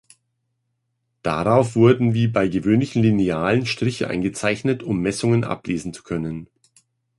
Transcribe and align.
Darauf 1.21 1.75
wurden, 1.75 2.15
wie 2.15 2.27
bei 2.27 2.47
gewöhnlichen 2.47 3.03
Linealen, 3.03 3.67
Striche 3.67 4.07
eingezeichnet 4.07 4.81
um 4.81 4.99
Messungen 4.99 5.43
ablesen 5.43 5.93
zu 5.93 6.01
können. 6.01 6.49